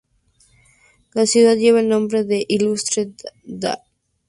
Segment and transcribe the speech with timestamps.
[1.13, 3.11] La ciudad lleva el nombre del ilustre
[3.43, 3.79] Dr.